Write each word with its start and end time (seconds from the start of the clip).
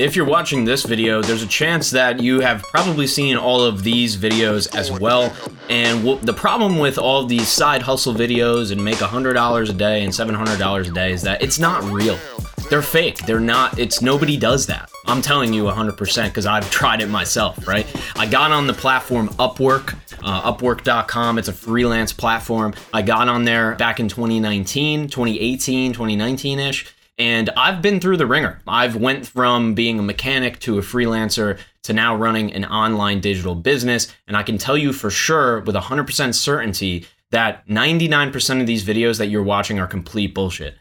If 0.00 0.16
you're 0.16 0.24
watching 0.24 0.64
this 0.64 0.84
video, 0.84 1.20
there's 1.20 1.42
a 1.42 1.46
chance 1.46 1.90
that 1.90 2.22
you 2.22 2.40
have 2.40 2.62
probably 2.62 3.06
seen 3.06 3.36
all 3.36 3.62
of 3.62 3.82
these 3.82 4.16
videos 4.16 4.74
as 4.74 4.90
well. 4.90 5.30
And 5.68 5.98
w- 5.98 6.18
the 6.22 6.32
problem 6.32 6.78
with 6.78 6.96
all 6.96 7.26
these 7.26 7.48
side 7.48 7.82
hustle 7.82 8.14
videos 8.14 8.72
and 8.72 8.82
make 8.82 8.96
$100 8.96 9.68
a 9.68 9.72
day 9.74 10.02
and 10.02 10.10
$700 10.10 10.88
a 10.88 10.90
day 10.90 11.12
is 11.12 11.20
that 11.20 11.42
it's 11.42 11.58
not 11.58 11.84
real. 11.84 12.18
They're 12.70 12.80
fake. 12.80 13.26
They're 13.26 13.40
not, 13.40 13.78
it's 13.78 14.00
nobody 14.00 14.38
does 14.38 14.64
that. 14.68 14.90
I'm 15.06 15.20
telling 15.20 15.52
you 15.52 15.64
100% 15.64 16.24
because 16.24 16.46
I've 16.46 16.70
tried 16.70 17.02
it 17.02 17.10
myself, 17.10 17.68
right? 17.68 17.86
I 18.16 18.24
got 18.24 18.52
on 18.52 18.66
the 18.66 18.72
platform 18.72 19.28
Upwork, 19.30 19.98
uh, 20.24 20.50
upwork.com. 20.50 21.38
It's 21.38 21.48
a 21.48 21.52
freelance 21.52 22.14
platform. 22.14 22.72
I 22.94 23.02
got 23.02 23.28
on 23.28 23.44
there 23.44 23.74
back 23.74 24.00
in 24.00 24.08
2019, 24.08 25.08
2018, 25.08 25.92
2019 25.92 26.58
ish 26.58 26.94
and 27.20 27.50
I've 27.50 27.82
been 27.82 28.00
through 28.00 28.16
the 28.16 28.26
wringer. 28.26 28.62
I've 28.66 28.96
went 28.96 29.26
from 29.26 29.74
being 29.74 29.98
a 29.98 30.02
mechanic 30.02 30.58
to 30.60 30.78
a 30.78 30.82
freelancer 30.82 31.58
to 31.82 31.92
now 31.92 32.16
running 32.16 32.50
an 32.54 32.64
online 32.64 33.20
digital 33.20 33.54
business, 33.54 34.08
and 34.26 34.38
I 34.38 34.42
can 34.42 34.56
tell 34.56 34.76
you 34.76 34.94
for 34.94 35.10
sure 35.10 35.60
with 35.60 35.74
100% 35.74 36.34
certainty 36.34 37.06
that 37.30 37.68
99% 37.68 38.60
of 38.62 38.66
these 38.66 38.84
videos 38.84 39.18
that 39.18 39.26
you're 39.26 39.42
watching 39.42 39.78
are 39.78 39.86
complete 39.86 40.34
bullshit. 40.34 40.76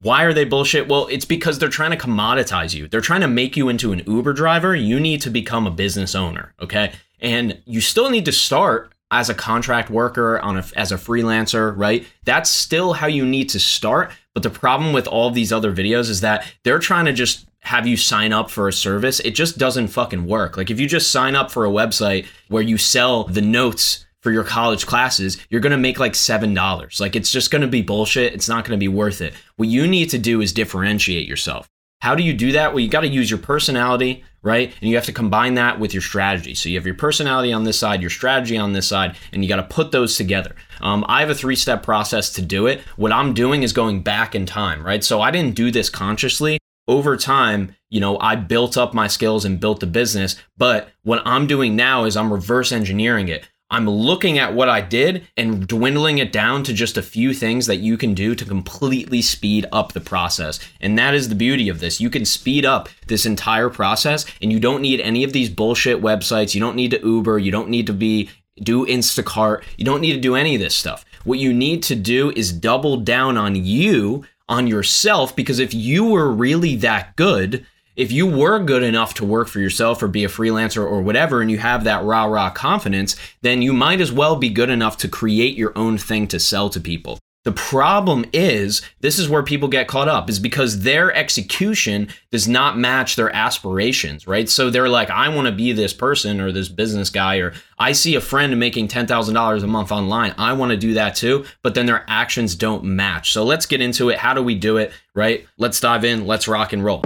Why 0.00 0.22
are 0.22 0.32
they 0.32 0.46
bullshit? 0.46 0.88
Well, 0.88 1.06
it's 1.08 1.26
because 1.26 1.58
they're 1.58 1.68
trying 1.68 1.90
to 1.90 1.98
commoditize 1.98 2.74
you. 2.74 2.88
They're 2.88 3.02
trying 3.02 3.20
to 3.20 3.28
make 3.28 3.54
you 3.54 3.68
into 3.68 3.92
an 3.92 4.02
Uber 4.06 4.32
driver. 4.32 4.74
You 4.74 4.98
need 4.98 5.20
to 5.20 5.30
become 5.30 5.66
a 5.66 5.70
business 5.70 6.14
owner, 6.14 6.54
okay? 6.62 6.92
And 7.20 7.60
you 7.66 7.82
still 7.82 8.08
need 8.08 8.24
to 8.24 8.32
start 8.32 8.94
as 9.10 9.28
a 9.28 9.34
contract 9.34 9.90
worker 9.90 10.40
on 10.40 10.56
a, 10.56 10.64
as 10.76 10.92
a 10.92 10.96
freelancer, 10.96 11.76
right? 11.76 12.06
That's 12.24 12.48
still 12.48 12.94
how 12.94 13.06
you 13.06 13.26
need 13.26 13.50
to 13.50 13.60
start. 13.60 14.12
But 14.34 14.42
the 14.42 14.50
problem 14.50 14.92
with 14.92 15.06
all 15.06 15.30
these 15.30 15.52
other 15.52 15.72
videos 15.74 16.10
is 16.10 16.20
that 16.20 16.44
they're 16.64 16.80
trying 16.80 17.04
to 17.06 17.12
just 17.12 17.46
have 17.60 17.86
you 17.86 17.96
sign 17.96 18.32
up 18.32 18.50
for 18.50 18.68
a 18.68 18.72
service. 18.72 19.20
It 19.20 19.30
just 19.30 19.56
doesn't 19.56 19.88
fucking 19.88 20.26
work. 20.26 20.56
Like 20.56 20.70
if 20.70 20.78
you 20.78 20.86
just 20.86 21.10
sign 21.10 21.34
up 21.34 21.50
for 21.50 21.64
a 21.64 21.70
website 21.70 22.26
where 22.48 22.62
you 22.62 22.76
sell 22.76 23.24
the 23.24 23.40
notes 23.40 24.04
for 24.20 24.32
your 24.32 24.44
college 24.44 24.86
classes, 24.86 25.38
you're 25.50 25.60
going 25.60 25.70
to 25.70 25.78
make 25.78 25.98
like 25.98 26.12
$7. 26.12 27.00
Like 27.00 27.16
it's 27.16 27.30
just 27.30 27.50
going 27.50 27.62
to 27.62 27.68
be 27.68 27.82
bullshit. 27.82 28.34
It's 28.34 28.48
not 28.48 28.64
going 28.64 28.78
to 28.78 28.82
be 28.82 28.88
worth 28.88 29.20
it. 29.20 29.34
What 29.56 29.68
you 29.68 29.86
need 29.86 30.10
to 30.10 30.18
do 30.18 30.40
is 30.40 30.52
differentiate 30.52 31.28
yourself. 31.28 31.68
How 32.04 32.14
do 32.14 32.22
you 32.22 32.34
do 32.34 32.52
that? 32.52 32.74
Well, 32.74 32.80
you 32.80 32.90
got 32.90 33.00
to 33.00 33.08
use 33.08 33.30
your 33.30 33.38
personality, 33.38 34.24
right? 34.42 34.74
And 34.82 34.90
you 34.90 34.94
have 34.96 35.06
to 35.06 35.12
combine 35.12 35.54
that 35.54 35.80
with 35.80 35.94
your 35.94 36.02
strategy. 36.02 36.54
So 36.54 36.68
you 36.68 36.76
have 36.76 36.84
your 36.84 36.96
personality 36.96 37.50
on 37.50 37.64
this 37.64 37.78
side, 37.78 38.02
your 38.02 38.10
strategy 38.10 38.58
on 38.58 38.74
this 38.74 38.86
side, 38.86 39.16
and 39.32 39.42
you 39.42 39.48
got 39.48 39.56
to 39.56 39.62
put 39.62 39.90
those 39.90 40.14
together. 40.14 40.54
Um, 40.82 41.06
I 41.08 41.20
have 41.20 41.30
a 41.30 41.34
three 41.34 41.56
step 41.56 41.82
process 41.82 42.30
to 42.34 42.42
do 42.42 42.66
it. 42.66 42.82
What 42.96 43.10
I'm 43.10 43.32
doing 43.32 43.62
is 43.62 43.72
going 43.72 44.02
back 44.02 44.34
in 44.34 44.44
time, 44.44 44.84
right? 44.84 45.02
So 45.02 45.22
I 45.22 45.30
didn't 45.30 45.54
do 45.54 45.70
this 45.70 45.88
consciously. 45.88 46.58
Over 46.86 47.16
time, 47.16 47.74
you 47.88 48.00
know, 48.00 48.18
I 48.20 48.36
built 48.36 48.76
up 48.76 48.92
my 48.92 49.06
skills 49.06 49.46
and 49.46 49.58
built 49.58 49.80
the 49.80 49.86
business. 49.86 50.36
But 50.58 50.90
what 51.04 51.22
I'm 51.24 51.46
doing 51.46 51.74
now 51.74 52.04
is 52.04 52.18
I'm 52.18 52.30
reverse 52.30 52.70
engineering 52.70 53.28
it. 53.28 53.48
I'm 53.74 53.90
looking 53.90 54.38
at 54.38 54.54
what 54.54 54.68
I 54.68 54.80
did 54.80 55.26
and 55.36 55.66
dwindling 55.66 56.18
it 56.18 56.30
down 56.30 56.62
to 56.62 56.72
just 56.72 56.96
a 56.96 57.02
few 57.02 57.34
things 57.34 57.66
that 57.66 57.78
you 57.78 57.98
can 57.98 58.14
do 58.14 58.36
to 58.36 58.44
completely 58.44 59.20
speed 59.20 59.66
up 59.72 59.92
the 59.92 60.00
process. 60.00 60.60
And 60.80 60.96
that 60.96 61.12
is 61.12 61.28
the 61.28 61.34
beauty 61.34 61.68
of 61.68 61.80
this. 61.80 62.00
You 62.00 62.08
can 62.08 62.24
speed 62.24 62.64
up 62.64 62.88
this 63.08 63.26
entire 63.26 63.68
process 63.68 64.26
and 64.40 64.52
you 64.52 64.60
don't 64.60 64.80
need 64.80 65.00
any 65.00 65.24
of 65.24 65.32
these 65.32 65.50
bullshit 65.50 66.00
websites. 66.00 66.54
You 66.54 66.60
don't 66.60 66.76
need 66.76 66.92
to 66.92 67.04
Uber. 67.04 67.40
You 67.40 67.50
don't 67.50 67.68
need 67.68 67.88
to 67.88 67.92
be 67.92 68.30
do 68.62 68.86
Instacart. 68.86 69.64
You 69.76 69.84
don't 69.84 70.00
need 70.00 70.12
to 70.12 70.20
do 70.20 70.36
any 70.36 70.54
of 70.54 70.60
this 70.60 70.76
stuff. 70.76 71.04
What 71.24 71.40
you 71.40 71.52
need 71.52 71.82
to 71.84 71.96
do 71.96 72.30
is 72.36 72.52
double 72.52 72.98
down 72.98 73.36
on 73.36 73.56
you, 73.56 74.24
on 74.48 74.68
yourself, 74.68 75.34
because 75.34 75.58
if 75.58 75.74
you 75.74 76.04
were 76.04 76.30
really 76.30 76.76
that 76.76 77.16
good, 77.16 77.66
if 77.96 78.10
you 78.10 78.26
were 78.26 78.58
good 78.58 78.82
enough 78.82 79.14
to 79.14 79.24
work 79.24 79.48
for 79.48 79.60
yourself 79.60 80.02
or 80.02 80.08
be 80.08 80.24
a 80.24 80.28
freelancer 80.28 80.84
or 80.84 81.00
whatever, 81.02 81.40
and 81.40 81.50
you 81.50 81.58
have 81.58 81.84
that 81.84 82.04
rah 82.04 82.24
rah 82.24 82.50
confidence, 82.50 83.16
then 83.42 83.62
you 83.62 83.72
might 83.72 84.00
as 84.00 84.12
well 84.12 84.36
be 84.36 84.50
good 84.50 84.70
enough 84.70 84.96
to 84.98 85.08
create 85.08 85.56
your 85.56 85.76
own 85.76 85.98
thing 85.98 86.26
to 86.28 86.40
sell 86.40 86.68
to 86.70 86.80
people. 86.80 87.18
The 87.44 87.52
problem 87.52 88.24
is, 88.32 88.80
this 89.00 89.18
is 89.18 89.28
where 89.28 89.42
people 89.42 89.68
get 89.68 89.86
caught 89.86 90.08
up, 90.08 90.30
is 90.30 90.38
because 90.38 90.80
their 90.80 91.14
execution 91.14 92.08
does 92.30 92.48
not 92.48 92.78
match 92.78 93.16
their 93.16 93.34
aspirations, 93.36 94.26
right? 94.26 94.48
So 94.48 94.70
they're 94.70 94.88
like, 94.88 95.10
I 95.10 95.28
want 95.28 95.46
to 95.46 95.52
be 95.52 95.72
this 95.72 95.92
person 95.92 96.40
or 96.40 96.52
this 96.52 96.70
business 96.70 97.10
guy, 97.10 97.36
or 97.36 97.52
I 97.78 97.92
see 97.92 98.14
a 98.14 98.20
friend 98.22 98.58
making 98.58 98.88
$10,000 98.88 99.62
a 99.62 99.66
month 99.66 99.92
online. 99.92 100.34
I 100.38 100.54
want 100.54 100.70
to 100.70 100.76
do 100.78 100.94
that 100.94 101.16
too, 101.16 101.44
but 101.62 101.74
then 101.74 101.84
their 101.84 102.06
actions 102.08 102.54
don't 102.54 102.82
match. 102.82 103.32
So 103.32 103.44
let's 103.44 103.66
get 103.66 103.82
into 103.82 104.08
it. 104.08 104.18
How 104.18 104.32
do 104.32 104.42
we 104.42 104.54
do 104.54 104.78
it, 104.78 104.92
right? 105.14 105.46
Let's 105.58 105.80
dive 105.80 106.06
in. 106.06 106.26
Let's 106.26 106.48
rock 106.48 106.72
and 106.72 106.82
roll. 106.82 107.02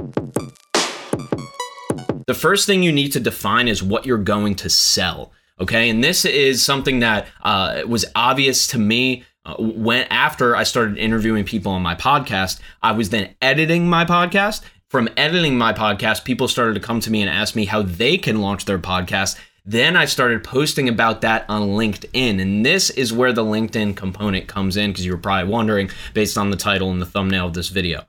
The 2.29 2.35
first 2.35 2.67
thing 2.67 2.83
you 2.83 2.93
need 2.93 3.13
to 3.13 3.21
define 3.21 3.69
is 3.69 3.83
what 3.83 4.05
you're 4.05 4.19
going 4.19 4.55
to 4.57 4.69
sell. 4.69 5.33
Okay. 5.61 5.89
And 5.89 6.05
this 6.05 6.27
is 6.27 6.63
something 6.63 6.99
that 6.99 7.27
uh, 7.43 7.81
was 7.87 8.05
obvious 8.15 8.67
to 8.67 8.79
me 8.79 9.25
uh, 9.47 9.55
when 9.59 10.07
after 10.11 10.55
I 10.55 10.65
started 10.65 10.99
interviewing 10.99 11.47
people 11.47 11.73
on 11.73 11.81
my 11.81 11.95
podcast. 11.95 12.61
I 12.83 12.93
was 12.93 13.09
then 13.09 13.35
editing 13.41 13.89
my 13.89 14.05
podcast. 14.05 14.61
From 14.89 15.09
editing 15.17 15.57
my 15.57 15.73
podcast, 15.73 16.25
people 16.25 16.49
started 16.49 16.75
to 16.75 16.81
come 16.81 17.01
to 17.01 17.11
me 17.11 17.23
and 17.23 17.31
ask 17.31 17.57
me 17.57 17.65
how 17.65 17.81
they 17.81 18.19
can 18.19 18.43
launch 18.43 18.67
their 18.67 18.79
podcast. 18.79 19.39
Then 19.65 19.97
I 19.97 20.05
started 20.05 20.45
posting 20.45 20.87
about 20.87 21.23
that 21.23 21.47
on 21.49 21.63
LinkedIn. 21.63 22.43
And 22.43 22.65
this 22.65 22.91
is 22.91 23.11
where 23.11 23.33
the 23.33 23.45
LinkedIn 23.45 23.97
component 23.97 24.49
comes 24.49 24.77
in 24.77 24.91
because 24.91 25.07
you 25.07 25.13
were 25.13 25.19
probably 25.19 25.51
wondering 25.51 25.89
based 26.13 26.37
on 26.37 26.51
the 26.51 26.59
title 26.59 26.91
and 26.91 27.01
the 27.01 27.07
thumbnail 27.07 27.47
of 27.47 27.55
this 27.55 27.71
video. 27.71 28.05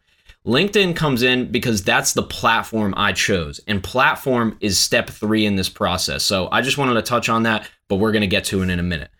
LinkedIn 0.49 0.95
comes 0.95 1.21
in 1.21 1.51
because 1.51 1.83
that's 1.83 2.13
the 2.13 2.23
platform 2.23 2.95
I 2.97 3.13
chose. 3.13 3.59
And 3.67 3.83
platform 3.83 4.57
is 4.61 4.79
step 4.79 5.07
three 5.07 5.45
in 5.45 5.55
this 5.55 5.69
process. 5.69 6.23
So 6.23 6.49
I 6.51 6.61
just 6.61 6.79
wanted 6.79 6.95
to 6.95 7.03
touch 7.03 7.29
on 7.29 7.43
that, 7.43 7.69
but 7.87 7.97
we're 7.97 8.11
going 8.11 8.21
to 8.21 8.27
get 8.27 8.45
to 8.45 8.63
it 8.63 8.69
in 8.69 8.79
a 8.79 8.83
minute. 8.83 9.11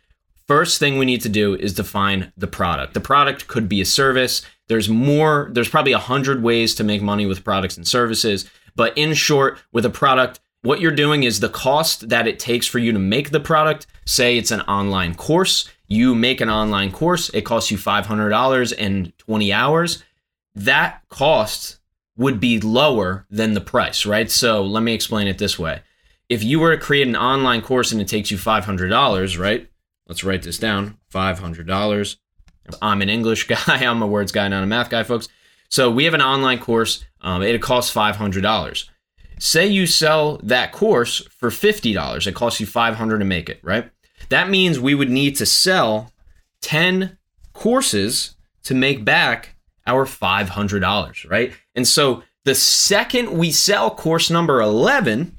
First 0.47 0.79
thing 0.79 0.97
we 0.97 1.06
need 1.06 1.22
to 1.22 1.29
do 1.29 1.53
is 1.53 1.75
define 1.75 2.34
the 2.35 2.47
product. 2.47 2.95
The 2.95 3.00
product 3.00 3.47
could 3.47 3.69
be 3.69 3.79
a 3.79 3.85
service. 3.85 4.41
There's 4.69 4.89
more, 4.89 5.51
there's 5.53 5.69
probably 5.69 5.91
a 5.91 6.00
hundred 6.00 6.41
ways 6.41 6.73
to 6.75 6.84
make 6.84 7.03
money 7.03 7.28
with 7.28 7.44
products 7.44 7.78
and 7.78 7.88
services. 7.88 8.50
But 8.75 8.97
in 8.97 9.13
short, 9.13 9.59
with 9.72 9.85
a 9.85 9.91
product, 9.91 10.39
what 10.63 10.81
you're 10.81 10.91
doing 10.91 11.23
is 11.23 11.41
the 11.41 11.50
cost 11.50 12.09
that 12.09 12.28
it 12.28 12.39
takes 12.39 12.66
for 12.66 12.79
you 12.79 12.91
to 12.91 12.97
make 12.97 13.29
the 13.29 13.39
product. 13.39 13.85
Say 14.03 14.39
it's 14.39 14.50
an 14.50 14.62
online 14.62 15.13
course. 15.13 15.69
You 15.88 16.16
make 16.16 16.41
an 16.41 16.50
online 16.50 16.91
course, 16.91 17.29
it 17.29 17.41
costs 17.41 17.69
you 17.69 17.78
$500 17.78 18.73
and 18.79 19.16
20 19.19 19.53
hours 19.53 20.03
that 20.66 21.03
cost 21.09 21.80
would 22.18 22.40
be 22.40 22.59
lower 22.59 23.25
than 23.30 23.53
the 23.53 23.62
price, 23.62 24.06
right? 24.06 24.30
So 24.30 24.64
let 24.64 24.84
me 24.84 24.94
explain 24.94 25.28
it 25.28 25.38
this 25.38 25.58
way. 25.58 25.81
If 26.28 26.44
you 26.44 26.59
were 26.59 26.75
to 26.75 26.81
create 26.81 27.08
an 27.08 27.16
online 27.16 27.62
course 27.62 27.92
and 27.92 28.02
it 28.02 28.08
takes 28.08 28.30
you 28.30 28.38
$500, 28.38 29.40
right? 29.40 29.69
Let's 30.08 30.24
write 30.24 30.44
this 30.44 30.58
down 30.58 30.98
$500. 31.14 32.16
I'm 32.81 33.02
an 33.02 33.09
English 33.09 33.48
guy, 33.48 33.58
I'm 33.68 34.02
a 34.02 34.08
words 34.08 34.31
guy, 34.31 34.48
not 34.48 34.64
a 34.64 34.68
math 34.68 34.90
guy, 34.90 35.03
folks. 35.03 35.30
So 35.69 35.90
we 35.90 36.03
have 36.03 36.14
an 36.14 36.22
online 36.22 36.59
course, 36.59 37.06
um, 37.22 37.42
it 37.42 37.62
costs 37.62 37.94
$500. 37.94 38.90
Say 39.38 39.68
you 39.68 39.88
sell 39.88 40.40
that 40.44 40.74
course 40.74 41.25
for 41.28 41.50
$50, 41.50 42.28
it 42.28 42.36
costs 42.36 42.59
you 42.59 42.66
500 42.66 43.19
to 43.19 43.25
make 43.25 43.50
it, 43.50 43.59
right? 43.64 43.90
That 44.28 44.50
means 44.50 44.80
we 44.80 44.94
would 44.94 45.09
need 45.09 45.38
to 45.38 45.46
sell 45.46 46.12
10 46.62 47.18
courses 47.53 48.36
to 48.64 48.75
make 48.75 49.06
back 49.06 49.56
our 49.89 50.05
$500, 50.05 51.29
right? 51.29 51.53
And 51.75 51.88
so 51.88 52.23
the 52.45 52.55
second 52.55 53.31
we 53.31 53.51
sell 53.51 53.89
course 53.91 54.29
number 54.29 54.61
11, 54.61 55.35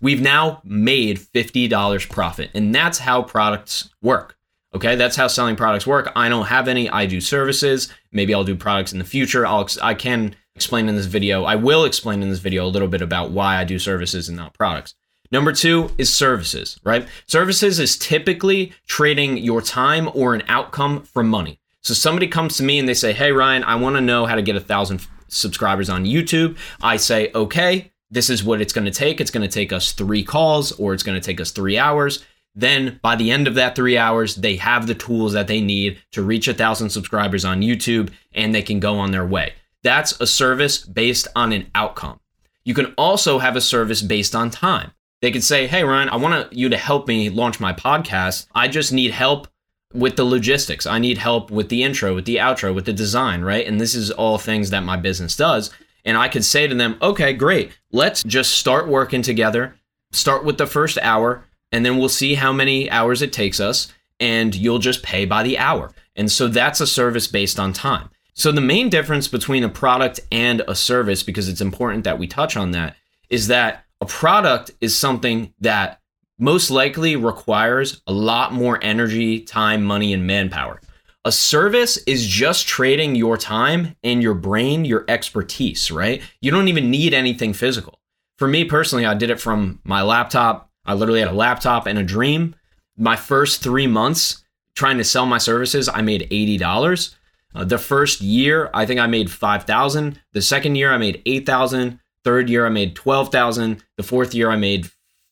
we've 0.00 0.20
now 0.20 0.60
made 0.64 1.18
$50 1.18 2.08
profit. 2.08 2.50
And 2.54 2.74
that's 2.74 2.98
how 2.98 3.22
products 3.22 3.90
work. 4.02 4.36
Okay, 4.74 4.96
that's 4.96 5.16
how 5.16 5.28
selling 5.28 5.56
products 5.56 5.86
work. 5.86 6.12
I 6.14 6.28
don't 6.28 6.46
have 6.46 6.68
any. 6.68 6.90
I 6.90 7.06
do 7.06 7.22
services. 7.22 7.88
Maybe 8.12 8.34
I'll 8.34 8.44
do 8.44 8.54
products 8.54 8.92
in 8.92 8.98
the 8.98 9.04
future. 9.04 9.46
I'll 9.46 9.66
I 9.80 9.94
can 9.94 10.36
explain 10.54 10.90
in 10.90 10.94
this 10.94 11.06
video. 11.06 11.44
I 11.44 11.54
will 11.54 11.84
explain 11.84 12.22
in 12.22 12.28
this 12.28 12.40
video 12.40 12.66
a 12.66 12.68
little 12.68 12.88
bit 12.88 13.00
about 13.00 13.30
why 13.30 13.56
I 13.56 13.64
do 13.64 13.78
services 13.78 14.28
and 14.28 14.36
not 14.36 14.52
products. 14.52 14.94
Number 15.30 15.52
two 15.52 15.90
is 15.96 16.14
services, 16.14 16.78
right? 16.84 17.06
Services 17.26 17.78
is 17.78 17.96
typically 17.96 18.72
trading 18.86 19.38
your 19.38 19.62
time 19.62 20.10
or 20.14 20.34
an 20.34 20.42
outcome 20.48 21.02
for 21.02 21.22
money. 21.22 21.60
So 21.82 21.94
somebody 21.94 22.26
comes 22.26 22.56
to 22.56 22.62
me 22.62 22.78
and 22.78 22.88
they 22.88 22.94
say, 22.94 23.12
"Hey 23.12 23.32
Ryan, 23.32 23.64
I 23.64 23.76
want 23.76 23.96
to 23.96 24.00
know 24.00 24.26
how 24.26 24.34
to 24.34 24.42
get 24.42 24.56
a 24.56 24.60
thousand 24.60 25.06
subscribers 25.28 25.88
on 25.88 26.04
YouTube." 26.04 26.56
I 26.82 26.96
say, 26.96 27.30
"Okay, 27.34 27.92
this 28.10 28.30
is 28.30 28.44
what 28.44 28.60
it's 28.60 28.72
going 28.72 28.84
to 28.84 28.90
take. 28.90 29.20
It's 29.20 29.30
going 29.30 29.48
to 29.48 29.52
take 29.52 29.72
us 29.72 29.92
three 29.92 30.22
calls, 30.22 30.72
or 30.72 30.94
it's 30.94 31.02
going 31.02 31.20
to 31.20 31.24
take 31.24 31.40
us 31.40 31.50
three 31.50 31.78
hours." 31.78 32.24
Then 32.54 32.98
by 33.02 33.14
the 33.14 33.30
end 33.30 33.46
of 33.46 33.54
that 33.54 33.76
three 33.76 33.96
hours, 33.96 34.34
they 34.34 34.56
have 34.56 34.86
the 34.86 34.94
tools 34.94 35.32
that 35.32 35.46
they 35.46 35.60
need 35.60 35.98
to 36.10 36.22
reach 36.22 36.48
a 36.48 36.54
thousand 36.54 36.90
subscribers 36.90 37.44
on 37.44 37.62
YouTube, 37.62 38.10
and 38.32 38.52
they 38.54 38.62
can 38.62 38.80
go 38.80 38.98
on 38.98 39.12
their 39.12 39.26
way. 39.26 39.52
That's 39.84 40.20
a 40.20 40.26
service 40.26 40.78
based 40.78 41.28
on 41.36 41.52
an 41.52 41.70
outcome. 41.74 42.18
You 42.64 42.74
can 42.74 42.92
also 42.98 43.38
have 43.38 43.56
a 43.56 43.60
service 43.60 44.02
based 44.02 44.34
on 44.34 44.50
time. 44.50 44.90
They 45.22 45.30
could 45.30 45.44
say, 45.44 45.66
Hey, 45.66 45.84
Ryan, 45.84 46.08
I 46.08 46.16
want 46.16 46.52
you 46.52 46.68
to 46.68 46.76
help 46.76 47.08
me 47.08 47.30
launch 47.30 47.60
my 47.60 47.72
podcast. 47.72 48.46
I 48.54 48.68
just 48.68 48.92
need 48.92 49.12
help 49.12 49.48
with 49.94 50.16
the 50.16 50.24
logistics. 50.24 50.86
I 50.86 50.98
need 50.98 51.18
help 51.18 51.50
with 51.50 51.68
the 51.68 51.82
intro, 51.82 52.14
with 52.14 52.26
the 52.26 52.36
outro, 52.36 52.74
with 52.74 52.84
the 52.84 52.92
design, 52.92 53.42
right? 53.42 53.66
And 53.66 53.80
this 53.80 53.94
is 53.94 54.10
all 54.10 54.38
things 54.38 54.70
that 54.70 54.82
my 54.82 54.96
business 54.96 55.36
does. 55.36 55.70
And 56.04 56.16
I 56.16 56.28
could 56.28 56.44
say 56.44 56.66
to 56.66 56.74
them, 56.74 56.96
okay, 57.02 57.32
great. 57.32 57.72
Let's 57.92 58.22
just 58.22 58.56
start 58.56 58.88
working 58.88 59.22
together. 59.22 59.74
Start 60.12 60.44
with 60.44 60.58
the 60.58 60.66
first 60.66 60.98
hour, 61.02 61.44
and 61.72 61.84
then 61.84 61.98
we'll 61.98 62.08
see 62.08 62.34
how 62.34 62.52
many 62.52 62.90
hours 62.90 63.20
it 63.20 63.32
takes 63.32 63.60
us, 63.60 63.92
and 64.20 64.54
you'll 64.54 64.78
just 64.78 65.02
pay 65.02 65.24
by 65.24 65.42
the 65.42 65.58
hour. 65.58 65.90
And 66.16 66.30
so 66.30 66.48
that's 66.48 66.80
a 66.80 66.86
service 66.86 67.26
based 67.26 67.60
on 67.60 67.72
time. 67.72 68.08
So 68.34 68.52
the 68.52 68.60
main 68.60 68.88
difference 68.88 69.28
between 69.28 69.64
a 69.64 69.68
product 69.68 70.20
and 70.30 70.62
a 70.68 70.74
service, 70.74 71.22
because 71.22 71.48
it's 71.48 71.60
important 71.60 72.04
that 72.04 72.18
we 72.18 72.26
touch 72.26 72.56
on 72.56 72.70
that, 72.70 72.96
is 73.28 73.48
that 73.48 73.84
a 74.00 74.06
product 74.06 74.70
is 74.80 74.96
something 74.96 75.52
that 75.60 75.97
most 76.38 76.70
likely 76.70 77.16
requires 77.16 78.02
a 78.06 78.12
lot 78.12 78.52
more 78.52 78.78
energy, 78.82 79.40
time, 79.40 79.82
money, 79.82 80.12
and 80.12 80.26
manpower. 80.26 80.80
A 81.24 81.32
service 81.32 81.96
is 82.06 82.26
just 82.26 82.68
trading 82.68 83.14
your 83.16 83.36
time 83.36 83.96
and 84.04 84.22
your 84.22 84.34
brain, 84.34 84.84
your 84.84 85.04
expertise, 85.08 85.90
right? 85.90 86.22
You 86.40 86.50
don't 86.50 86.68
even 86.68 86.90
need 86.90 87.12
anything 87.12 87.52
physical. 87.52 87.98
For 88.38 88.46
me 88.46 88.64
personally, 88.64 89.04
I 89.04 89.14
did 89.14 89.30
it 89.30 89.40
from 89.40 89.80
my 89.82 90.02
laptop. 90.02 90.70
I 90.86 90.94
literally 90.94 91.20
had 91.20 91.28
a 91.28 91.34
laptop 91.34 91.86
and 91.86 91.98
a 91.98 92.04
dream. 92.04 92.54
My 92.96 93.16
first 93.16 93.62
three 93.62 93.86
months 93.86 94.44
trying 94.74 94.96
to 94.98 95.04
sell 95.04 95.26
my 95.26 95.38
services, 95.38 95.88
I 95.88 96.02
made 96.02 96.28
$80. 96.30 97.14
Uh, 97.54 97.64
the 97.64 97.78
first 97.78 98.20
year, 98.20 98.70
I 98.72 98.86
think 98.86 99.00
I 99.00 99.08
made 99.08 99.30
5,000. 99.30 100.20
The 100.32 100.42
second 100.42 100.76
year, 100.76 100.92
I 100.92 100.98
made 100.98 101.20
8,000. 101.26 101.98
Third 102.22 102.48
year, 102.48 102.64
I 102.64 102.68
made 102.68 102.94
12,000. 102.94 103.82
The 103.96 104.02
fourth 104.04 104.34
year, 104.34 104.50
I 104.50 104.56
made 104.56 104.88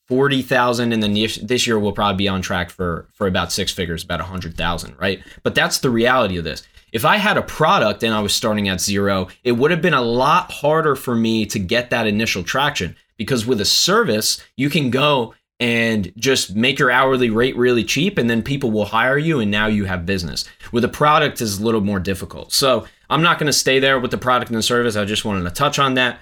40,000 0.08 0.92
and 0.92 1.02
then 1.02 1.12
this 1.12 1.66
year 1.66 1.78
we'll 1.78 1.92
probably 1.92 2.16
be 2.16 2.28
on 2.28 2.42
track 2.42 2.70
for 2.70 3.08
for 3.12 3.26
about 3.26 3.52
six 3.52 3.72
figures 3.72 4.04
about 4.04 4.20
a 4.20 4.24
100,000 4.24 4.96
right? 4.98 5.20
But 5.42 5.54
that's 5.54 5.78
the 5.78 5.90
reality 5.90 6.36
of 6.36 6.44
this. 6.44 6.62
If 6.92 7.04
I 7.04 7.16
had 7.16 7.36
a 7.36 7.42
product 7.42 8.02
and 8.02 8.14
I 8.14 8.20
was 8.20 8.34
starting 8.34 8.68
at 8.68 8.80
zero 8.80 9.28
it 9.44 9.52
would 9.52 9.70
have 9.70 9.82
been 9.82 9.94
a 9.94 10.02
lot 10.02 10.52
harder 10.52 10.94
for 10.94 11.14
me 11.14 11.46
to 11.46 11.58
get 11.58 11.90
that 11.90 12.06
initial 12.06 12.42
traction 12.42 12.96
because 13.16 13.46
with 13.46 13.60
a 13.60 13.64
service 13.64 14.42
you 14.56 14.70
can 14.70 14.90
go 14.90 15.34
and 15.58 16.12
just 16.16 16.54
make 16.54 16.78
your 16.78 16.90
hourly 16.90 17.30
rate 17.30 17.56
really 17.56 17.82
cheap 17.82 18.18
and 18.18 18.28
then 18.28 18.42
people 18.42 18.70
will 18.70 18.84
hire 18.84 19.16
you 19.16 19.40
and 19.40 19.50
now 19.50 19.66
you 19.66 19.86
have 19.86 20.04
business. 20.04 20.44
With 20.70 20.84
a 20.84 20.88
product 20.88 21.40
is 21.40 21.58
a 21.58 21.64
little 21.64 21.80
more 21.80 21.98
difficult. 22.00 22.52
So 22.52 22.86
i'm 23.08 23.22
not 23.22 23.38
going 23.38 23.46
to 23.46 23.52
stay 23.52 23.78
there 23.78 23.98
with 24.00 24.10
the 24.10 24.18
product 24.18 24.50
and 24.50 24.58
the 24.58 24.62
service. 24.62 24.96
I 24.96 25.04
just 25.04 25.24
wanted 25.24 25.44
to 25.44 25.50
touch 25.50 25.78
on 25.78 25.94
that 25.94 26.20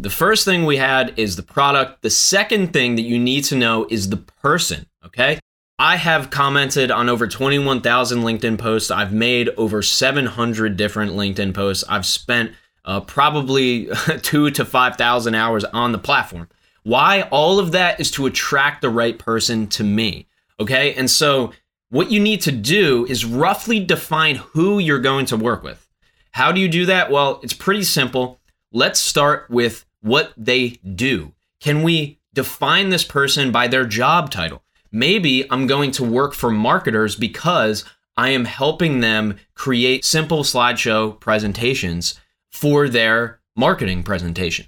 the 0.00 0.10
first 0.10 0.44
thing 0.44 0.64
we 0.64 0.76
had 0.76 1.14
is 1.18 1.36
the 1.36 1.42
product. 1.42 2.02
The 2.02 2.10
second 2.10 2.72
thing 2.72 2.96
that 2.96 3.02
you 3.02 3.18
need 3.18 3.44
to 3.44 3.56
know 3.56 3.86
is 3.90 4.08
the 4.08 4.16
person, 4.16 4.86
okay? 5.04 5.40
I 5.78 5.96
have 5.96 6.30
commented 6.30 6.90
on 6.90 7.08
over 7.08 7.26
21,000 7.26 8.20
LinkedIn 8.20 8.58
posts. 8.58 8.90
I've 8.90 9.12
made 9.12 9.48
over 9.56 9.82
700 9.82 10.76
different 10.76 11.12
LinkedIn 11.12 11.54
posts. 11.54 11.84
I've 11.88 12.06
spent 12.06 12.52
uh, 12.84 13.00
probably 13.00 13.88
two 14.22 14.50
to 14.52 14.64
5,000 14.64 15.34
hours 15.34 15.64
on 15.64 15.92
the 15.92 15.98
platform. 15.98 16.48
Why? 16.84 17.22
All 17.22 17.58
of 17.58 17.72
that 17.72 18.00
is 18.00 18.10
to 18.12 18.26
attract 18.26 18.82
the 18.82 18.90
right 18.90 19.18
person 19.18 19.66
to 19.68 19.84
me, 19.84 20.26
okay? 20.58 20.94
And 20.94 21.10
so 21.10 21.52
what 21.90 22.10
you 22.10 22.20
need 22.20 22.40
to 22.42 22.52
do 22.52 23.04
is 23.08 23.24
roughly 23.24 23.80
define 23.80 24.36
who 24.36 24.78
you're 24.78 25.00
going 25.00 25.26
to 25.26 25.36
work 25.36 25.62
with. 25.62 25.86
How 26.32 26.52
do 26.52 26.60
you 26.60 26.68
do 26.68 26.86
that? 26.86 27.10
Well, 27.10 27.40
it's 27.42 27.52
pretty 27.52 27.82
simple. 27.82 28.40
Let's 28.72 29.00
start 29.00 29.48
with 29.50 29.84
what 30.00 30.32
they 30.36 30.78
do. 30.94 31.32
Can 31.60 31.82
we 31.82 32.20
define 32.34 32.90
this 32.90 33.04
person 33.04 33.50
by 33.50 33.68
their 33.68 33.86
job 33.86 34.30
title? 34.30 34.62
Maybe 34.90 35.50
I'm 35.50 35.66
going 35.66 35.90
to 35.92 36.04
work 36.04 36.34
for 36.34 36.50
marketers 36.50 37.16
because 37.16 37.84
I 38.16 38.30
am 38.30 38.44
helping 38.44 39.00
them 39.00 39.38
create 39.54 40.04
simple 40.04 40.42
slideshow 40.42 41.18
presentations 41.20 42.18
for 42.50 42.88
their 42.88 43.40
marketing 43.54 44.02
presentation. 44.02 44.66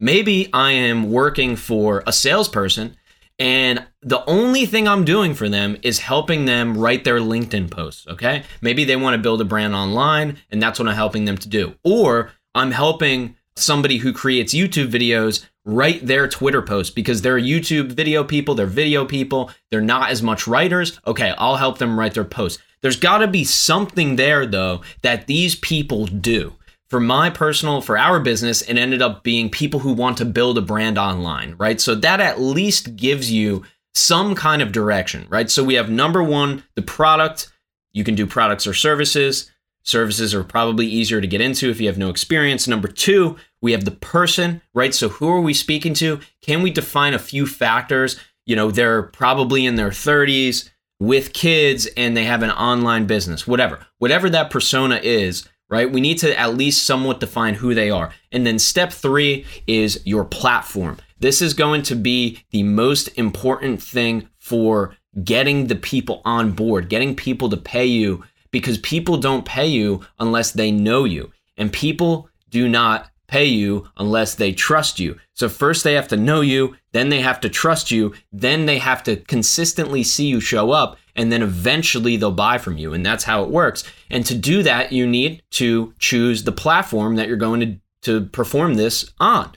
Maybe 0.00 0.48
I 0.52 0.72
am 0.72 1.10
working 1.10 1.56
for 1.56 2.02
a 2.06 2.12
salesperson 2.12 2.96
and 3.38 3.86
the 4.02 4.24
only 4.28 4.66
thing 4.66 4.88
I'm 4.88 5.04
doing 5.04 5.34
for 5.34 5.48
them 5.48 5.76
is 5.82 6.00
helping 6.00 6.44
them 6.44 6.76
write 6.76 7.04
their 7.04 7.20
LinkedIn 7.20 7.70
posts, 7.70 8.06
okay? 8.08 8.42
Maybe 8.60 8.84
they 8.84 8.96
want 8.96 9.14
to 9.14 9.22
build 9.22 9.40
a 9.40 9.44
brand 9.44 9.74
online 9.74 10.38
and 10.50 10.60
that's 10.60 10.78
what 10.78 10.88
I'm 10.88 10.94
helping 10.96 11.24
them 11.24 11.38
to 11.38 11.48
do. 11.48 11.74
Or 11.84 12.32
I'm 12.54 12.72
helping 12.72 13.36
somebody 13.58 13.98
who 13.98 14.12
creates 14.12 14.54
YouTube 14.54 14.90
videos 14.90 15.44
write 15.64 16.06
their 16.06 16.26
Twitter 16.26 16.62
post 16.62 16.94
because 16.94 17.20
they're 17.20 17.38
YouTube 17.38 17.92
video 17.92 18.24
people, 18.24 18.54
they're 18.54 18.66
video 18.66 19.04
people, 19.04 19.50
they're 19.70 19.80
not 19.80 20.10
as 20.10 20.22
much 20.22 20.46
writers. 20.46 20.98
Okay, 21.06 21.34
I'll 21.36 21.56
help 21.56 21.78
them 21.78 21.98
write 21.98 22.14
their 22.14 22.24
posts. 22.24 22.62
There's 22.80 22.96
got 22.96 23.18
to 23.18 23.26
be 23.26 23.44
something 23.44 24.16
there 24.16 24.46
though 24.46 24.82
that 25.02 25.26
these 25.26 25.56
people 25.56 26.06
do. 26.06 26.54
For 26.88 27.00
my 27.00 27.28
personal, 27.28 27.82
for 27.82 27.98
our 27.98 28.18
business, 28.18 28.62
it 28.62 28.78
ended 28.78 29.02
up 29.02 29.22
being 29.22 29.50
people 29.50 29.80
who 29.80 29.92
want 29.92 30.16
to 30.18 30.24
build 30.24 30.56
a 30.56 30.62
brand 30.62 30.96
online, 30.96 31.54
right? 31.58 31.78
So 31.78 31.94
that 31.96 32.20
at 32.20 32.40
least 32.40 32.96
gives 32.96 33.30
you 33.30 33.62
some 33.94 34.34
kind 34.34 34.62
of 34.62 34.72
direction, 34.72 35.26
right? 35.28 35.50
So 35.50 35.62
we 35.62 35.74
have 35.74 35.90
number 35.90 36.22
one, 36.22 36.64
the 36.76 36.82
product. 36.82 37.52
You 37.92 38.04
can 38.04 38.14
do 38.14 38.26
products 38.26 38.66
or 38.66 38.72
services. 38.72 39.50
Services 39.82 40.34
are 40.34 40.44
probably 40.44 40.86
easier 40.86 41.20
to 41.20 41.26
get 41.26 41.40
into 41.40 41.68
if 41.68 41.80
you 41.80 41.88
have 41.88 41.98
no 41.98 42.08
experience. 42.08 42.66
Number 42.68 42.88
two, 42.88 43.36
we 43.60 43.72
have 43.72 43.84
the 43.84 43.90
person, 43.90 44.62
right? 44.74 44.94
So 44.94 45.08
who 45.08 45.28
are 45.28 45.40
we 45.40 45.54
speaking 45.54 45.94
to? 45.94 46.20
Can 46.42 46.62
we 46.62 46.70
define 46.70 47.14
a 47.14 47.18
few 47.18 47.46
factors? 47.46 48.18
You 48.46 48.56
know, 48.56 48.70
they're 48.70 49.02
probably 49.02 49.66
in 49.66 49.74
their 49.74 49.90
30s 49.90 50.70
with 51.00 51.32
kids 51.32 51.86
and 51.96 52.16
they 52.16 52.24
have 52.24 52.42
an 52.42 52.50
online 52.50 53.06
business, 53.06 53.46
whatever. 53.46 53.86
Whatever 53.98 54.30
that 54.30 54.50
persona 54.50 55.00
is, 55.02 55.48
right? 55.68 55.90
We 55.90 56.00
need 56.00 56.18
to 56.18 56.38
at 56.38 56.56
least 56.56 56.86
somewhat 56.86 57.20
define 57.20 57.54
who 57.54 57.74
they 57.74 57.90
are. 57.90 58.12
And 58.32 58.46
then 58.46 58.58
step 58.58 58.92
three 58.92 59.44
is 59.66 60.00
your 60.04 60.24
platform. 60.24 60.98
This 61.20 61.42
is 61.42 61.54
going 61.54 61.82
to 61.82 61.96
be 61.96 62.44
the 62.50 62.62
most 62.62 63.08
important 63.18 63.82
thing 63.82 64.28
for 64.38 64.96
getting 65.24 65.66
the 65.66 65.74
people 65.74 66.22
on 66.24 66.52
board, 66.52 66.88
getting 66.88 67.14
people 67.14 67.48
to 67.50 67.56
pay 67.56 67.86
you 67.86 68.24
because 68.50 68.78
people 68.78 69.16
don't 69.16 69.44
pay 69.44 69.66
you 69.66 70.04
unless 70.18 70.52
they 70.52 70.70
know 70.70 71.04
you. 71.04 71.32
And 71.56 71.72
people 71.72 72.30
do 72.50 72.68
not 72.68 73.10
pay 73.28 73.44
you 73.44 73.88
unless 73.98 74.34
they 74.34 74.52
trust 74.52 74.98
you. 74.98 75.16
So 75.34 75.48
first 75.48 75.84
they 75.84 75.94
have 75.94 76.08
to 76.08 76.16
know 76.16 76.40
you, 76.40 76.76
then 76.92 77.10
they 77.10 77.20
have 77.20 77.40
to 77.40 77.48
trust 77.48 77.90
you, 77.90 78.14
then 78.32 78.66
they 78.66 78.78
have 78.78 79.02
to 79.04 79.16
consistently 79.16 80.02
see 80.02 80.26
you 80.26 80.40
show 80.40 80.72
up, 80.72 80.98
and 81.14 81.30
then 81.30 81.42
eventually 81.42 82.16
they'll 82.16 82.32
buy 82.32 82.58
from 82.58 82.78
you. 82.78 82.94
And 82.94 83.04
that's 83.04 83.24
how 83.24 83.44
it 83.44 83.50
works. 83.50 83.84
And 84.10 84.26
to 84.26 84.34
do 84.34 84.62
that, 84.64 84.90
you 84.92 85.06
need 85.06 85.42
to 85.52 85.94
choose 85.98 86.42
the 86.42 86.52
platform 86.52 87.16
that 87.16 87.28
you're 87.28 87.36
going 87.36 87.60
to, 87.60 87.80
to 88.02 88.26
perform 88.26 88.74
this 88.74 89.12
on. 89.20 89.52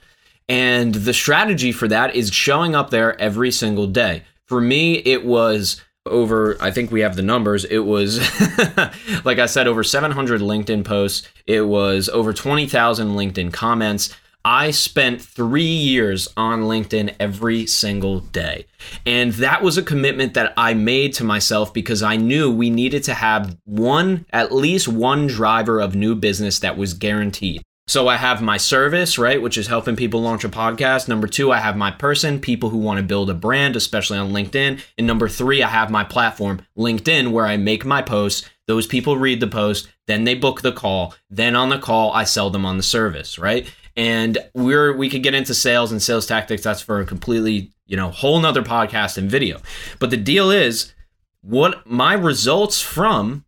And 0.50 0.94
the 0.94 1.14
strategy 1.14 1.72
for 1.72 1.88
that 1.88 2.16
is 2.16 2.34
showing 2.34 2.76
up 2.76 2.90
there 2.90 3.20
every 3.22 3.52
single 3.52 3.88
day. 3.88 4.24
For 4.48 4.60
me, 4.60 4.96
it 4.96 5.26
was 5.26 5.82
over 6.08 6.58
i 6.60 6.72
think 6.72 6.92
we 6.92 7.02
have 7.02 7.16
the 7.16 7.22
numbers 7.22 7.64
it 7.66 7.80
was 7.80 8.20
like 9.24 9.38
i 9.38 9.46
said 9.46 9.68
over 9.68 9.84
700 9.84 10.42
linkedin 10.42 10.84
posts. 10.84 11.28
It 11.48 11.62
was 11.62 12.10
over 12.10 12.34
20000 12.34 13.10
linkedin 13.10 13.52
comments. 13.52 14.16
I 14.44 14.72
spent 14.72 15.22
three 15.22 15.62
years 15.62 16.28
on 16.36 16.64
linkedin 16.64 17.14
every 17.20 17.68
single 17.68 18.22
day. 18.22 18.66
And 19.06 19.34
that 19.34 19.62
was 19.62 19.78
a 19.78 19.84
commitment 19.84 20.34
that 20.34 20.54
i 20.58 20.74
made 20.74 21.14
to 21.16 21.24
myself 21.24 21.74
because 21.74 22.02
i 22.02 22.16
knew 22.16 22.52
we 22.52 22.70
needed 22.70 23.04
to 23.06 23.14
have 23.14 23.58
one 23.66 24.26
at 24.32 24.52
least 24.52 24.88
one 24.88 25.28
driver 25.28 25.80
of 25.80 25.96
new 25.96 26.16
business 26.16 26.60
that 26.60 26.78
was 26.78 26.94
guaranteed 26.94 27.62
so 27.92 28.08
I 28.08 28.16
have 28.16 28.42
my 28.42 28.56
service, 28.56 29.18
right, 29.18 29.42
which 29.42 29.58
is 29.58 29.68
helping 29.68 29.98
people 29.98 30.22
launch 30.22 30.46
a 30.46 30.50
podcast. 30.50 31.10
Number 31.10 31.28
two, 31.28 31.52
I 31.52 31.58
have 31.58 31.76
my 31.76 31.92
person, 31.92 32.40
people 32.40 32.70
who 32.70 32.78
want 32.78 33.00
to 33.00 33.04
build 33.04 33.30
a 33.30 33.34
brand, 33.34 33.76
especially 33.76 34.18
on 34.18 34.32
LinkedIn. 34.32 34.82
And 34.98 35.06
number 35.06 35.28
three, 35.28 35.62
I 35.62 35.68
have 35.68 35.92
my 35.92 36.06
platform, 36.06 36.66
LinkedIn, 36.78 37.34
where 37.34 37.46
I 37.46 37.58
make 37.58 37.84
my 37.84 38.02
posts. 38.02 38.50
Those 38.66 38.88
people 38.88 39.18
read 39.18 39.42
the 39.42 39.48
post, 39.48 39.90
then 40.08 40.24
they 40.24 40.36
book 40.36 40.62
the 40.62 40.72
call. 40.72 41.16
Then 41.30 41.54
on 41.54 41.68
the 41.68 41.80
call, 41.80 42.14
I 42.14 42.24
sell 42.24 42.50
them 42.50 42.66
on 42.66 42.78
the 42.78 42.84
service, 42.84 43.38
right? 43.38 43.70
And 43.98 44.38
we're 44.54 44.96
we 44.96 45.10
could 45.10 45.22
get 45.22 45.34
into 45.34 45.54
sales 45.54 45.92
and 45.92 46.02
sales 46.02 46.26
tactics. 46.26 46.64
That's 46.64 46.80
for 46.80 47.02
a 47.02 47.06
completely, 47.06 47.74
you 47.88 47.98
know, 47.98 48.10
whole 48.10 48.40
nother 48.40 48.64
podcast 48.64 49.18
and 49.18 49.30
video. 49.30 49.60
But 50.00 50.12
the 50.12 50.16
deal 50.16 50.50
is 50.50 50.94
what 51.42 51.86
my 51.86 52.14
results 52.14 52.82
from 52.82 53.44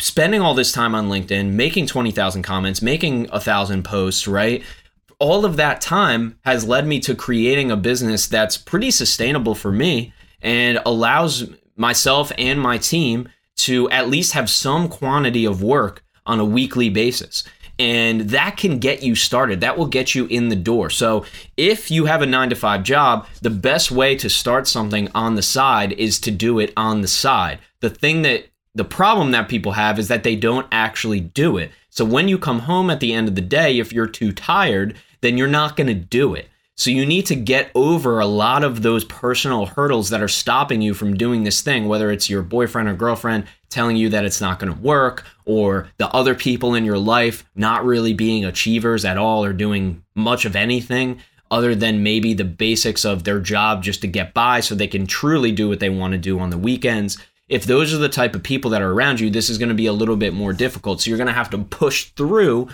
spending 0.00 0.40
all 0.40 0.54
this 0.54 0.72
time 0.72 0.94
on 0.94 1.08
LinkedIn, 1.08 1.50
making 1.52 1.86
20,000 1.86 2.42
comments, 2.42 2.82
making 2.82 3.28
a 3.30 3.40
thousand 3.40 3.84
posts, 3.84 4.26
right? 4.26 4.64
All 5.18 5.44
of 5.44 5.56
that 5.56 5.80
time 5.80 6.38
has 6.42 6.66
led 6.66 6.86
me 6.86 6.98
to 7.00 7.14
creating 7.14 7.70
a 7.70 7.76
business 7.76 8.26
that's 8.26 8.56
pretty 8.56 8.90
sustainable 8.90 9.54
for 9.54 9.70
me 9.70 10.12
and 10.40 10.80
allows 10.86 11.50
myself 11.76 12.32
and 12.38 12.60
my 12.60 12.78
team 12.78 13.28
to 13.56 13.90
at 13.90 14.08
least 14.08 14.32
have 14.32 14.48
some 14.48 14.88
quantity 14.88 15.44
of 15.44 15.62
work 15.62 16.02
on 16.24 16.40
a 16.40 16.44
weekly 16.44 16.88
basis. 16.88 17.44
And 17.78 18.22
that 18.30 18.58
can 18.58 18.78
get 18.78 19.02
you 19.02 19.14
started. 19.14 19.60
That 19.60 19.78
will 19.78 19.86
get 19.86 20.14
you 20.14 20.26
in 20.26 20.50
the 20.50 20.56
door. 20.56 20.90
So, 20.90 21.24
if 21.56 21.90
you 21.90 22.04
have 22.04 22.20
a 22.20 22.26
nine 22.26 22.50
to 22.50 22.54
five 22.54 22.82
job, 22.82 23.26
the 23.40 23.48
best 23.48 23.90
way 23.90 24.16
to 24.16 24.28
start 24.28 24.68
something 24.68 25.08
on 25.14 25.34
the 25.34 25.42
side 25.42 25.92
is 25.92 26.20
to 26.20 26.30
do 26.30 26.58
it 26.58 26.74
on 26.76 27.00
the 27.00 27.08
side. 27.08 27.58
The 27.80 27.88
thing 27.88 28.20
that 28.22 28.49
the 28.80 28.84
problem 28.84 29.30
that 29.32 29.50
people 29.50 29.72
have 29.72 29.98
is 29.98 30.08
that 30.08 30.22
they 30.22 30.34
don't 30.34 30.66
actually 30.72 31.20
do 31.20 31.58
it. 31.58 31.70
So 31.90 32.02
when 32.02 32.28
you 32.28 32.38
come 32.38 32.60
home 32.60 32.88
at 32.88 33.00
the 33.00 33.12
end 33.12 33.28
of 33.28 33.34
the 33.34 33.42
day, 33.42 33.78
if 33.78 33.92
you're 33.92 34.06
too 34.06 34.32
tired, 34.32 34.96
then 35.20 35.36
you're 35.36 35.48
not 35.48 35.76
going 35.76 35.88
to 35.88 35.94
do 35.94 36.32
it. 36.32 36.48
So 36.76 36.90
you 36.90 37.04
need 37.04 37.26
to 37.26 37.36
get 37.36 37.70
over 37.74 38.20
a 38.20 38.26
lot 38.26 38.64
of 38.64 38.80
those 38.80 39.04
personal 39.04 39.66
hurdles 39.66 40.08
that 40.08 40.22
are 40.22 40.28
stopping 40.28 40.80
you 40.80 40.94
from 40.94 41.14
doing 41.14 41.44
this 41.44 41.60
thing, 41.60 41.88
whether 41.88 42.10
it's 42.10 42.30
your 42.30 42.40
boyfriend 42.40 42.88
or 42.88 42.94
girlfriend 42.94 43.44
telling 43.68 43.98
you 43.98 44.08
that 44.08 44.24
it's 44.24 44.40
not 44.40 44.58
going 44.58 44.72
to 44.72 44.80
work, 44.80 45.26
or 45.44 45.90
the 45.98 46.08
other 46.08 46.34
people 46.34 46.74
in 46.74 46.86
your 46.86 46.96
life 46.96 47.44
not 47.54 47.84
really 47.84 48.14
being 48.14 48.46
achievers 48.46 49.04
at 49.04 49.18
all 49.18 49.44
or 49.44 49.52
doing 49.52 50.02
much 50.14 50.46
of 50.46 50.56
anything 50.56 51.20
other 51.50 51.74
than 51.74 52.02
maybe 52.02 52.32
the 52.32 52.44
basics 52.44 53.04
of 53.04 53.24
their 53.24 53.40
job 53.40 53.82
just 53.82 54.00
to 54.00 54.06
get 54.06 54.32
by 54.32 54.60
so 54.60 54.74
they 54.74 54.86
can 54.86 55.06
truly 55.06 55.52
do 55.52 55.68
what 55.68 55.80
they 55.80 55.90
want 55.90 56.12
to 56.12 56.18
do 56.18 56.38
on 56.38 56.48
the 56.48 56.56
weekends. 56.56 57.18
If 57.50 57.64
those 57.64 57.92
are 57.92 57.98
the 57.98 58.08
type 58.08 58.34
of 58.34 58.42
people 58.42 58.70
that 58.70 58.80
are 58.80 58.92
around 58.92 59.20
you, 59.20 59.28
this 59.28 59.50
is 59.50 59.58
going 59.58 59.68
to 59.68 59.74
be 59.74 59.86
a 59.86 59.92
little 59.92 60.16
bit 60.16 60.32
more 60.32 60.52
difficult. 60.52 61.00
So 61.00 61.10
you're 61.10 61.18
going 61.18 61.26
to 61.26 61.34
have 61.34 61.50
to 61.50 61.58
push 61.58 62.04
through 62.10 62.68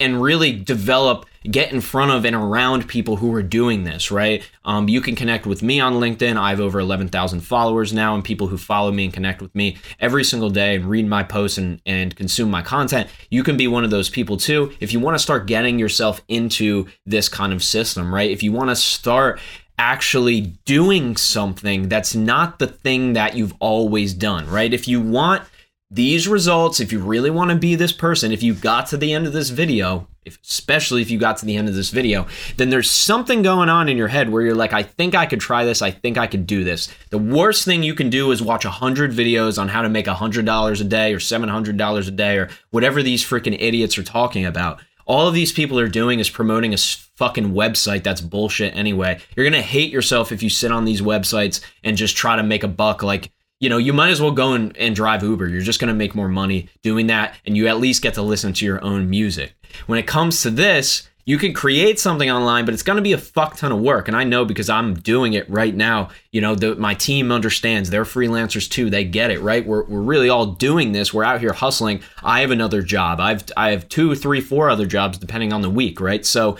and 0.00 0.22
really 0.22 0.52
develop, 0.52 1.26
get 1.44 1.70
in 1.70 1.80
front 1.80 2.10
of 2.10 2.24
and 2.24 2.34
around 2.34 2.88
people 2.88 3.16
who 3.16 3.32
are 3.34 3.42
doing 3.42 3.84
this, 3.84 4.10
right? 4.10 4.42
Um, 4.64 4.88
you 4.88 5.02
can 5.02 5.14
connect 5.14 5.44
with 5.44 5.62
me 5.62 5.80
on 5.80 5.94
LinkedIn. 5.94 6.38
I 6.38 6.50
have 6.50 6.60
over 6.60 6.80
11,000 6.80 7.40
followers 7.40 7.92
now, 7.92 8.14
and 8.14 8.24
people 8.24 8.46
who 8.46 8.56
follow 8.56 8.90
me 8.90 9.04
and 9.04 9.12
connect 9.12 9.42
with 9.42 9.54
me 9.54 9.76
every 10.00 10.24
single 10.24 10.48
day 10.48 10.76
and 10.76 10.86
read 10.86 11.06
my 11.06 11.22
posts 11.22 11.58
and, 11.58 11.82
and 11.84 12.16
consume 12.16 12.50
my 12.50 12.62
content. 12.62 13.08
You 13.28 13.44
can 13.44 13.58
be 13.58 13.68
one 13.68 13.84
of 13.84 13.90
those 13.90 14.08
people 14.08 14.38
too. 14.38 14.72
If 14.80 14.94
you 14.94 15.00
want 15.00 15.14
to 15.16 15.22
start 15.22 15.46
getting 15.46 15.78
yourself 15.78 16.22
into 16.26 16.86
this 17.04 17.28
kind 17.28 17.52
of 17.52 17.62
system, 17.62 18.14
right? 18.14 18.30
If 18.30 18.42
you 18.42 18.52
want 18.52 18.70
to 18.70 18.76
start 18.76 19.40
actually 19.82 20.42
doing 20.64 21.16
something 21.16 21.88
that's 21.88 22.14
not 22.14 22.60
the 22.60 22.68
thing 22.68 23.14
that 23.14 23.34
you've 23.34 23.52
always 23.58 24.14
done, 24.14 24.48
right? 24.48 24.72
If 24.72 24.86
you 24.86 25.00
want 25.00 25.42
these 25.90 26.28
results, 26.28 26.78
if 26.78 26.92
you 26.92 27.00
really 27.00 27.30
want 27.30 27.50
to 27.50 27.56
be 27.56 27.74
this 27.74 27.92
person, 27.92 28.30
if 28.30 28.44
you 28.44 28.54
got 28.54 28.86
to 28.86 28.96
the 28.96 29.12
end 29.12 29.26
of 29.26 29.32
this 29.32 29.50
video, 29.50 30.06
if, 30.24 30.38
especially 30.40 31.02
if 31.02 31.10
you 31.10 31.18
got 31.18 31.38
to 31.38 31.46
the 31.46 31.56
end 31.56 31.68
of 31.68 31.74
this 31.74 31.90
video, 31.90 32.28
then 32.58 32.70
there's 32.70 32.88
something 32.88 33.42
going 33.42 33.68
on 33.68 33.88
in 33.88 33.96
your 33.96 34.06
head 34.06 34.30
where 34.30 34.42
you're 34.42 34.54
like, 34.54 34.72
I 34.72 34.84
think 34.84 35.16
I 35.16 35.26
could 35.26 35.40
try 35.40 35.64
this. 35.64 35.82
I 35.82 35.90
think 35.90 36.16
I 36.16 36.28
could 36.28 36.46
do 36.46 36.62
this. 36.62 36.88
The 37.10 37.18
worst 37.18 37.64
thing 37.64 37.82
you 37.82 37.96
can 37.96 38.08
do 38.08 38.30
is 38.30 38.40
watch 38.40 38.64
100 38.64 39.10
videos 39.10 39.60
on 39.60 39.66
how 39.66 39.82
to 39.82 39.88
make 39.88 40.06
$100 40.06 40.80
a 40.80 40.84
day 40.84 41.12
or 41.12 41.18
$700 41.18 42.08
a 42.08 42.10
day 42.12 42.38
or 42.38 42.50
whatever 42.70 43.02
these 43.02 43.24
freaking 43.24 43.56
idiots 43.60 43.98
are 43.98 44.04
talking 44.04 44.46
about. 44.46 44.80
All 45.06 45.28
of 45.28 45.34
these 45.34 45.52
people 45.52 45.78
are 45.78 45.88
doing 45.88 46.20
is 46.20 46.30
promoting 46.30 46.74
a 46.74 46.78
fucking 46.78 47.52
website 47.52 48.02
that's 48.02 48.20
bullshit 48.20 48.74
anyway. 48.76 49.20
You're 49.36 49.48
going 49.48 49.60
to 49.60 49.66
hate 49.66 49.92
yourself 49.92 50.32
if 50.32 50.42
you 50.42 50.50
sit 50.50 50.72
on 50.72 50.84
these 50.84 51.02
websites 51.02 51.60
and 51.84 51.96
just 51.96 52.16
try 52.16 52.36
to 52.36 52.42
make 52.42 52.62
a 52.62 52.68
buck 52.68 53.02
like 53.02 53.30
you 53.62 53.68
know, 53.68 53.78
you 53.78 53.92
might 53.92 54.10
as 54.10 54.20
well 54.20 54.32
go 54.32 54.54
and, 54.54 54.76
and 54.76 54.96
drive 54.96 55.22
Uber. 55.22 55.46
You're 55.48 55.60
just 55.60 55.78
going 55.78 55.86
to 55.86 55.94
make 55.94 56.16
more 56.16 56.28
money 56.28 56.68
doing 56.82 57.06
that, 57.06 57.36
and 57.46 57.56
you 57.56 57.68
at 57.68 57.78
least 57.78 58.02
get 58.02 58.14
to 58.14 58.22
listen 58.22 58.52
to 58.54 58.64
your 58.64 58.82
own 58.82 59.08
music. 59.08 59.54
When 59.86 60.00
it 60.00 60.06
comes 60.08 60.42
to 60.42 60.50
this, 60.50 61.08
you 61.24 61.38
can 61.38 61.52
create 61.52 62.00
something 62.00 62.30
online, 62.30 62.64
but 62.64 62.74
it's 62.74 62.82
going 62.82 62.96
to 62.96 63.02
be 63.02 63.12
a 63.12 63.18
fuck 63.18 63.56
ton 63.56 63.72
of 63.72 63.80
work. 63.80 64.08
And 64.08 64.16
I 64.16 64.24
know 64.24 64.44
because 64.44 64.68
I'm 64.68 64.94
doing 64.94 65.34
it 65.34 65.48
right 65.48 65.74
now. 65.74 66.10
You 66.30 66.40
know, 66.40 66.54
the, 66.54 66.74
my 66.76 66.94
team 66.94 67.30
understands. 67.30 67.90
They're 67.90 68.04
freelancers 68.04 68.68
too. 68.68 68.90
They 68.90 69.04
get 69.04 69.30
it, 69.30 69.40
right? 69.40 69.64
We're, 69.64 69.84
we're 69.84 70.00
really 70.00 70.28
all 70.28 70.46
doing 70.46 70.92
this. 70.92 71.14
We're 71.14 71.24
out 71.24 71.40
here 71.40 71.52
hustling. 71.52 72.02
I 72.22 72.40
have 72.40 72.50
another 72.50 72.82
job. 72.82 73.20
I've 73.20 73.44
I 73.56 73.70
have 73.70 73.88
two, 73.88 74.14
three, 74.14 74.40
four 74.40 74.68
other 74.68 74.86
jobs 74.86 75.18
depending 75.18 75.52
on 75.52 75.62
the 75.62 75.70
week, 75.70 76.00
right? 76.00 76.26
So 76.26 76.58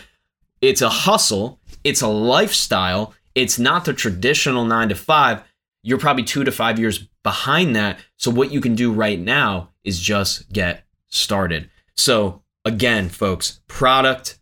it's 0.61 0.83
a 0.83 0.89
hustle. 0.89 1.59
It's 1.85 2.03
a 2.03 2.09
lifestyle. 2.09 3.15
It's 3.35 3.59
not 3.59 3.85
the 3.85 3.93
traditional 3.93 4.65
nine 4.65 4.91
to 4.91 4.95
five 4.95 5.43
you're 5.83 5.99
probably 5.99 6.25
two 6.25 6.45
to 6.45 6.53
five 6.53 6.79
years 6.79 7.09
behind 7.23 7.77
that. 7.77 7.99
So, 8.17 8.31
what 8.31 8.53
you 8.53 8.61
can 8.61 8.75
do 8.75 8.93
right 8.93 9.19
now 9.19 9.71
is 9.85 10.01
just 10.01 10.51
get 10.53 10.85
started. 11.09 11.69
So, 11.97 12.43
again, 12.65 13.09
folks, 13.09 13.61
product, 13.67 14.39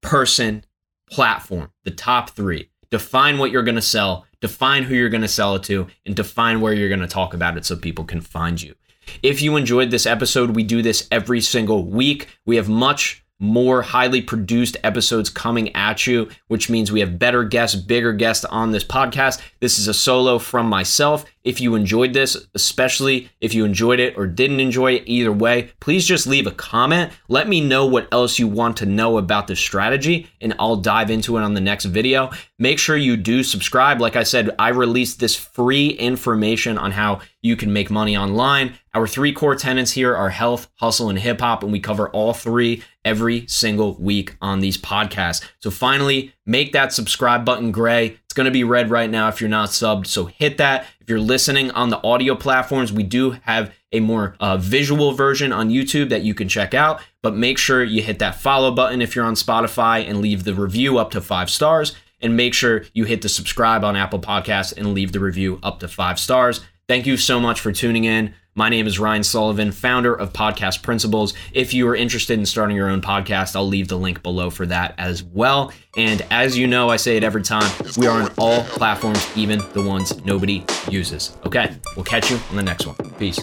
person, 0.00 0.64
platform, 1.10 1.70
the 1.84 1.90
top 1.90 2.30
three. 2.30 2.70
Define 2.90 3.38
what 3.38 3.50
you're 3.50 3.62
going 3.62 3.76
to 3.76 3.82
sell, 3.82 4.26
define 4.40 4.82
who 4.82 4.94
you're 4.94 5.08
going 5.08 5.20
to 5.22 5.28
sell 5.28 5.54
it 5.54 5.62
to, 5.64 5.86
and 6.04 6.16
define 6.16 6.60
where 6.60 6.72
you're 6.72 6.88
going 6.88 7.00
to 7.00 7.06
talk 7.06 7.34
about 7.34 7.56
it 7.56 7.64
so 7.64 7.76
people 7.76 8.04
can 8.04 8.20
find 8.20 8.60
you. 8.60 8.74
If 9.22 9.42
you 9.42 9.56
enjoyed 9.56 9.90
this 9.90 10.06
episode, 10.06 10.50
we 10.50 10.62
do 10.62 10.82
this 10.82 11.06
every 11.10 11.40
single 11.40 11.84
week. 11.84 12.28
We 12.46 12.56
have 12.56 12.68
much 12.68 13.24
more 13.40 13.82
highly 13.82 14.20
produced 14.20 14.76
episodes 14.84 15.30
coming 15.30 15.74
at 15.74 16.06
you, 16.06 16.28
which 16.48 16.70
means 16.70 16.92
we 16.92 17.00
have 17.00 17.18
better 17.18 17.42
guests, 17.42 17.74
bigger 17.74 18.12
guests 18.12 18.44
on 18.44 18.70
this 18.70 18.84
podcast. 18.84 19.40
This 19.58 19.78
is 19.78 19.88
a 19.88 19.94
solo 19.94 20.38
from 20.38 20.66
myself. 20.66 21.24
If 21.42 21.58
you 21.58 21.74
enjoyed 21.74 22.12
this, 22.12 22.36
especially 22.54 23.30
if 23.40 23.54
you 23.54 23.64
enjoyed 23.64 23.98
it 23.98 24.16
or 24.18 24.26
didn't 24.26 24.60
enjoy 24.60 24.92
it, 24.92 25.04
either 25.06 25.32
way, 25.32 25.72
please 25.80 26.06
just 26.06 26.26
leave 26.26 26.46
a 26.46 26.52
comment. 26.52 27.12
Let 27.28 27.48
me 27.48 27.62
know 27.62 27.86
what 27.86 28.12
else 28.12 28.38
you 28.38 28.46
want 28.46 28.76
to 28.76 28.86
know 28.86 29.16
about 29.16 29.46
the 29.46 29.56
strategy, 29.56 30.28
and 30.42 30.54
I'll 30.58 30.76
dive 30.76 31.10
into 31.10 31.38
it 31.38 31.42
on 31.42 31.54
the 31.54 31.60
next 31.60 31.86
video. 31.86 32.30
Make 32.58 32.78
sure 32.78 32.96
you 32.96 33.16
do 33.16 33.42
subscribe. 33.42 34.02
Like 34.02 34.16
I 34.16 34.22
said, 34.22 34.50
I 34.58 34.68
released 34.68 35.18
this 35.18 35.34
free 35.34 35.88
information 35.88 36.76
on 36.76 36.90
how 36.92 37.22
you 37.40 37.56
can 37.56 37.72
make 37.72 37.90
money 37.90 38.18
online. 38.18 38.74
Our 38.92 39.06
three 39.06 39.32
core 39.32 39.54
tenants 39.54 39.92
here 39.92 40.16
are 40.16 40.30
health, 40.30 40.68
hustle, 40.74 41.10
and 41.10 41.18
hip 41.18 41.40
hop, 41.40 41.62
and 41.62 41.70
we 41.70 41.78
cover 41.78 42.08
all 42.10 42.32
three 42.32 42.82
every 43.04 43.46
single 43.46 43.94
week 43.94 44.36
on 44.42 44.58
these 44.58 44.76
podcasts. 44.76 45.44
So 45.60 45.70
finally, 45.70 46.34
make 46.44 46.72
that 46.72 46.92
subscribe 46.92 47.44
button 47.44 47.70
gray. 47.70 48.18
It's 48.24 48.34
going 48.34 48.46
to 48.46 48.50
be 48.50 48.64
red 48.64 48.90
right 48.90 49.08
now 49.08 49.28
if 49.28 49.40
you're 49.40 49.48
not 49.48 49.68
subbed. 49.68 50.06
So 50.06 50.26
hit 50.26 50.58
that. 50.58 50.86
If 51.00 51.08
you're 51.08 51.20
listening 51.20 51.70
on 51.70 51.90
the 51.90 52.04
audio 52.04 52.34
platforms, 52.34 52.92
we 52.92 53.04
do 53.04 53.32
have 53.42 53.72
a 53.92 54.00
more 54.00 54.34
uh, 54.40 54.56
visual 54.56 55.12
version 55.12 55.52
on 55.52 55.70
YouTube 55.70 56.08
that 56.08 56.22
you 56.22 56.34
can 56.34 56.48
check 56.48 56.74
out. 56.74 57.00
But 57.22 57.36
make 57.36 57.58
sure 57.58 57.84
you 57.84 58.02
hit 58.02 58.18
that 58.18 58.40
follow 58.40 58.72
button 58.72 59.00
if 59.02 59.14
you're 59.14 59.24
on 59.24 59.34
Spotify 59.34 60.08
and 60.08 60.20
leave 60.20 60.42
the 60.42 60.54
review 60.54 60.98
up 60.98 61.12
to 61.12 61.20
five 61.20 61.48
stars. 61.48 61.94
And 62.20 62.36
make 62.36 62.54
sure 62.54 62.84
you 62.92 63.04
hit 63.04 63.22
the 63.22 63.28
subscribe 63.28 63.82
on 63.82 63.96
Apple 63.96 64.18
Podcasts 64.18 64.76
and 64.76 64.94
leave 64.94 65.12
the 65.12 65.20
review 65.20 65.58
up 65.62 65.80
to 65.80 65.88
five 65.88 66.18
stars. 66.18 66.60
Thank 66.90 67.06
you 67.06 67.16
so 67.16 67.38
much 67.38 67.60
for 67.60 67.70
tuning 67.70 68.02
in. 68.02 68.34
My 68.56 68.68
name 68.68 68.88
is 68.88 68.98
Ryan 68.98 69.22
Sullivan, 69.22 69.70
founder 69.70 70.12
of 70.12 70.32
Podcast 70.32 70.82
Principles. 70.82 71.34
If 71.52 71.72
you 71.72 71.86
are 71.86 71.94
interested 71.94 72.36
in 72.36 72.44
starting 72.44 72.76
your 72.76 72.88
own 72.88 73.00
podcast, 73.00 73.54
I'll 73.54 73.68
leave 73.68 73.86
the 73.86 73.96
link 73.96 74.24
below 74.24 74.50
for 74.50 74.66
that 74.66 74.96
as 74.98 75.22
well. 75.22 75.72
And 75.96 76.26
as 76.32 76.58
you 76.58 76.66
know, 76.66 76.88
I 76.88 76.96
say 76.96 77.16
it 77.16 77.22
every 77.22 77.44
time, 77.44 77.70
we 77.96 78.08
are 78.08 78.20
on 78.20 78.32
all 78.38 78.64
platforms, 78.64 79.24
even 79.36 79.62
the 79.72 79.82
ones 79.82 80.24
nobody 80.24 80.64
uses. 80.90 81.38
Okay, 81.46 81.76
we'll 81.94 82.04
catch 82.04 82.28
you 82.28 82.40
on 82.50 82.56
the 82.56 82.62
next 82.64 82.88
one. 82.88 82.96
Peace. 83.20 83.38